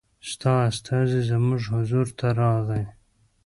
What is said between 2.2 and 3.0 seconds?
راغی.